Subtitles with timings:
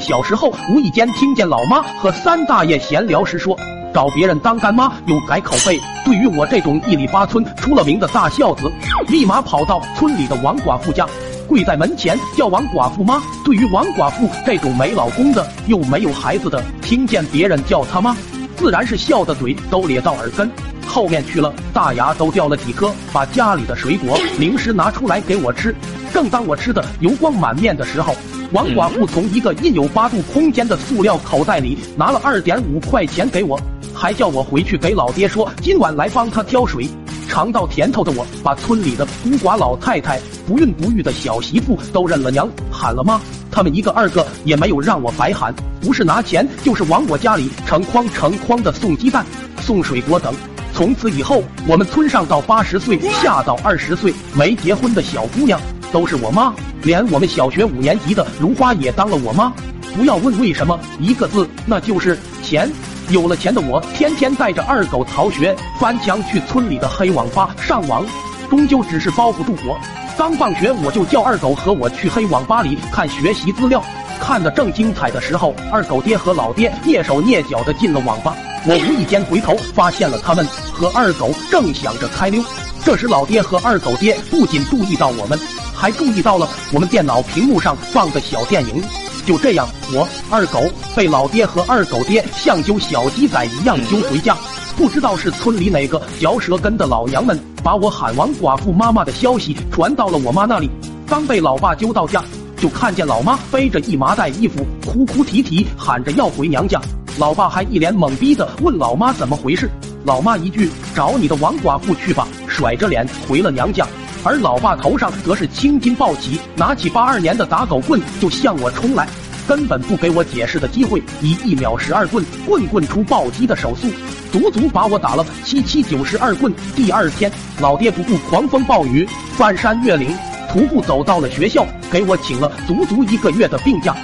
[0.00, 3.58] 小时候无意间听见老妈和三大爷闲聊时说，
[3.92, 5.80] 找别人当干妈有改口费。
[6.04, 8.70] 对于我这种一里八村出了名的大孝子，
[9.08, 11.06] 立马跑到村里的王寡妇家，
[11.46, 13.22] 跪在门前叫王寡妇妈。
[13.44, 18.16] 对于王寡妇这种没老公的又没有孩子的，听见别人叫他妈，
[18.56, 20.50] 自然是笑的嘴都咧到耳根。
[20.86, 25.74] 后面去了，大牙都掉了几颗，把家里的水果零食拿出来给我吃。
[26.18, 28.12] 正当我吃的油光满面的时候，
[28.50, 33.56] 王寡妇从一个印有八度空间的塑料口袋里拿了二点五块钱给我，
[33.94, 36.88] 还叫我回去给老爹说今晚来帮他挑水。
[37.28, 43.20] 尝到甜头的我，把村里的孤寡老太太、不孕不育的小媳妇都认了娘，喊了妈。
[43.48, 49.24] 他们一个二个也没有让我白喊，不是拿钱，就是往我家里成筐成筐的送鸡蛋、
[49.60, 50.34] 送水果等。
[50.74, 55.60] 从此以后，我们村上到八十岁下到二十岁没结婚的小姑娘
[55.92, 56.52] 都是我妈，
[56.82, 59.52] 连我们小学五年级的如花也当了我妈。
[59.96, 62.70] 不要问为什么，一个字，那就是钱。
[63.10, 68.04] 有了钱的我，天天带着二狗逃学，翻墙去村里的黑网吧上网，
[68.50, 69.78] 终究只是包不住火。
[70.18, 73.82] 刚放学，我就叫二狗和我去黑网吧里看学习资料。
[74.20, 78.36] 看得正精彩的时候，二狗爹和老爹蹑手蹑脚的进了网吧。
[78.66, 82.42] 我无意间回头发现了他们和二狗正想着开溜。
[82.84, 85.38] 这时老爹和二狗爹不仅注意到我们，
[85.78, 88.82] 还注意到了我们电脑屏幕上放的小电影。
[89.24, 90.60] 就这样，我二狗
[90.96, 94.36] 被老爹和二狗爹像揪小鸡仔一样揪回家。
[94.76, 100.68] 不知道是村里哪个嚼舌根的老娘们把我喊王寡妇妈妈的消息传到了我妈那里。
[101.06, 102.22] 刚被老爸揪到家，
[102.56, 106.80] 就看见老妈背着一麻袋衣服，哭哭啼啼喊着要回娘家。
[107.18, 109.68] 老爸还一脸懵逼的问老妈怎么回事，
[110.04, 113.86] 老妈一句找你的王寡妇去吧，甩着脸回了娘家。
[114.24, 119.08] 而老爸头上则是青筋暴起，拿起八二年的打狗棍就向我冲来，
[119.46, 123.88] 根本不给我解释的机会，以一秒十二棍，棍棍出暴击的手速，
[124.32, 126.52] 足足把我打了七七九十二棍。
[126.74, 127.30] 第二天，
[127.60, 130.16] 老爹不顾狂风暴雨，翻山越岭，
[130.50, 133.96] 徒步走到了学校，给我请了足足一个月的病假。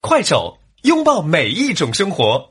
[0.00, 0.56] 快手。
[0.82, 2.50] 拥抱每一种生活。